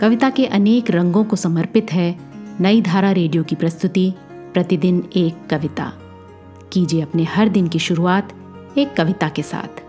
कविता 0.00 0.30
के 0.30 0.46
अनेक 0.46 0.90
रंगों 0.90 1.24
को 1.24 1.36
समर्पित 1.36 1.92
है 1.92 2.20
नई 2.60 2.82
धारा 2.82 3.10
रेडियो 3.10 3.44
की 3.44 3.54
प्रस्तुति, 3.54 4.14
प्रतिदिन 4.30 5.10
एक 5.16 5.48
कविता। 5.50 5.92
कीजिए 6.72 7.02
अपने 7.02 7.24
हर 7.24 7.48
दिन 7.48 7.68
की 7.68 7.78
शुरुआत 7.78 8.32
एक 8.78 8.96
कविता 8.96 9.28
के 9.28 9.42
साथ। 9.42 9.82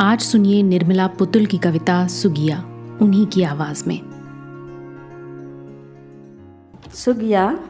आज 0.00 0.20
सुनिए 0.20 0.62
निर्मला 0.62 1.06
पुतुल 1.06 1.46
की 1.46 1.58
कविता 1.58 2.06
सुगिया, 2.06 2.58
उन्हीं 3.02 3.26
की 3.26 3.42
आवाज़ 3.42 3.88
में। 3.88 4.00
सुगिया, 6.94 7.60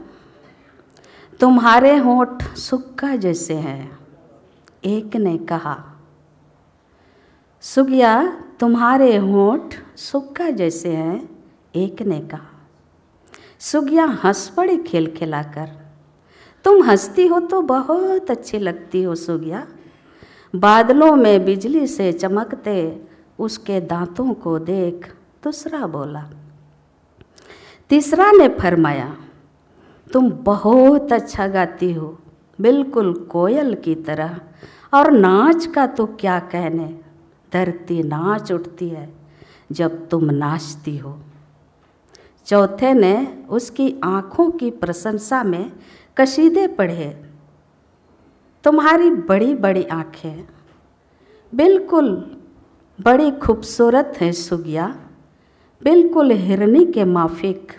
तुम्हारे 1.41 1.97
होठ 1.97 2.43
सुक्का 2.43 3.17
जैसे 3.17 3.55
हैं, 3.55 3.99
एक 4.85 5.17
ने 5.17 5.39
कहा। 5.39 5.85
सुगिया 7.61 8.43
तुम्हारे 8.61 9.17
होठ 9.17 9.75
सुक्का 9.97 10.49
जैसे 10.51 10.89
हैं, 10.89 11.29
एक 11.75 12.03
ने 12.03 12.19
कहा। 12.21 12.47
सुगिया 13.61 14.05
हंस 14.25 14.49
पड़े 14.49 14.77
खेल 14.77 15.07
खिलाकर। 15.17 15.69
तुम 16.65 16.83
हंसती 16.83 17.27
हो 17.27 17.41
तो 17.41 17.61
बहुत 17.63 18.31
अच्छी 18.31 18.59
लगती 18.59 19.03
हो 19.03 19.15
सुगिया 19.15 19.67
बादलों 20.55 21.15
में 21.17 21.45
बिजली 21.45 21.87
से 21.87 22.13
चमकते 22.13 22.77
उसके 23.39 23.81
दांतों 23.81 24.33
को 24.35 24.59
देख 24.59 25.09
दूसरा 25.45 25.87
बोला, 25.87 26.25
तीसरा 27.91 28.31
ने 28.33 28.49
फरमाया, 28.49 29.17
तुम 30.11 30.31
बहुत 30.45 31.13
अच्छा 31.13 31.47
गाती 31.47 31.93
हो, 31.93 32.19
बिल्कुल 32.59 33.13
कोयल 33.31 33.75
की 33.75 33.95
तरह, 33.95 34.41
और 34.95 35.11
नाच 35.11 35.67
का 35.67 35.87
तो 35.87 36.07
क्या 36.21 36.39
कहने। 36.53 36.97
धरती 37.53 38.03
नाच 38.03 38.53
उठती 38.53 38.89
है 38.89 39.13
जब 39.73 40.09
तुम 40.09 40.31
नाचती 40.31 40.97
हो। 40.99 41.19
चौथे 42.47 42.93
ने 42.95 43.45
उसकी 43.49 44.01
आँखों 44.05 44.51
की 44.51 44.71
प्रशंसा 44.71 45.43
में 45.43 45.73
कशीदे 46.17 46.67
पढ़े। 46.67 47.25
तुम्हारी 48.65 49.11
बड़ी 49.11 49.55
बड़ी 49.55 49.85
आँखें, 49.85 50.47
बिल्कुल 51.55 52.37
बड़ी 53.01 53.31
खूबसूरत 53.31 54.13
हैं 54.21 54.33
सुगिया, 54.33 54.87
बिल्कुल 55.83 56.33
हिरनी 56.33 56.85
के 56.85 57.05
माफिक। 57.05 57.73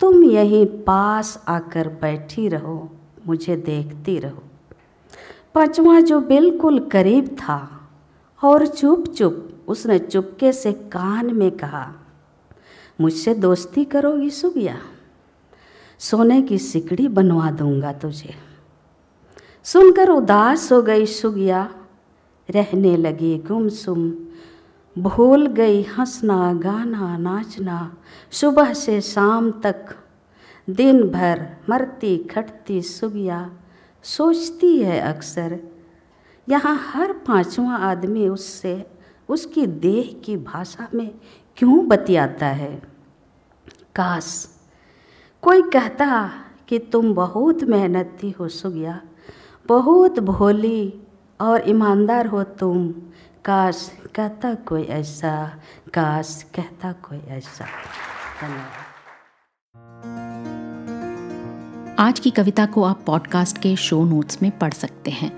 तुम 0.00 0.24
यहीं 0.24 0.66
पास 0.66 1.44
आकर 1.48 1.88
बैठी 1.88 2.48
रहो, 2.48 2.90
मुझे 3.26 3.56
देखती 3.56 4.18
रहो। 4.18 4.42
पांचवा 5.54 6.00
जो 6.00 6.20
बिल्कुल 6.20 6.78
करीब 6.78 7.26
था 7.28 7.77
और 8.42 8.66
चुप 8.66 9.06
चुप 9.08 9.64
उसने 9.68 9.98
चुपके 9.98 10.52
से 10.52 10.72
कान 10.72 11.34
में 11.34 11.50
कहा, 11.50 11.92
मुझसे 13.00 13.34
दोस्ती 13.34 13.84
करोगी 13.84 14.30
सुगिया 14.30 14.78
सोने 15.98 16.42
की 16.42 16.58
सिकड़ी 16.58 17.08
बनवा 17.08 17.50
दूँगा 17.50 17.92
तुझे। 17.92 18.34
सुनकर 19.64 20.08
उदास 20.08 20.72
हो 20.72 20.82
गई 20.82 21.06
सुगिया 21.06 21.74
रहने 22.50 22.96
लगी 22.96 23.38
गुमसुम। 23.38 24.12
भूल 24.96 25.46
गई 25.46 25.82
हंसना, 25.82 26.52
गाना, 26.54 27.18
नाचना। 27.18 27.96
सुबह 28.30 28.72
से 28.74 29.00
शाम 29.00 29.50
तक 29.50 29.94
दिन 30.70 31.02
भर 31.02 31.46
मरती 31.70 32.16
खटती 32.18 32.82
सुगिया 32.82 33.50
सोचती 34.02 34.78
है 34.78 35.00
अक्सर 35.00 35.58
यहाँ 36.48 36.90
हर 36.92 37.12
पांचवा 37.12 37.76
आदमी 37.76 38.28
उससे, 38.28 38.90
उसकी 39.28 39.66
देह 39.66 40.20
की 40.24 40.36
भाषा 40.36 40.88
में 40.94 41.14
क्यों 41.56 41.88
बतियाता 41.88 42.46
है? 42.46 42.82
काश। 43.94 44.48
कोई 45.42 45.62
कहता 45.62 46.30
कि 46.68 46.78
तुम 46.78 47.14
बहुत 47.14 47.64
मेहनती 47.64 48.30
हो 48.30 48.48
सुगिया, 48.48 49.00
बहुत 49.66 50.18
भोली 50.18 51.02
और 51.40 51.68
ईमानदार 51.68 52.26
हो 52.26 52.42
तुम। 52.42 52.92
काश 53.44 53.92
कहता 54.14 54.54
कोई 54.54 54.82
ऐसा, 54.82 55.60
काश 55.94 56.46
कहता 56.54 56.92
कोई 56.92 57.18
ऐसा। 57.18 57.64
धन्यवाद। 58.42 58.86
आज 61.98 62.20
की 62.20 62.30
कविता 62.30 62.66
को 62.66 62.84
आप 62.84 63.02
पॉडकास्ट 63.06 63.58
के 63.58 63.76
शो 63.76 64.04
नोट्स 64.04 64.42
में 64.42 64.58
पढ़ 64.58 64.72
सकते 64.72 65.10
हैं। 65.10 65.37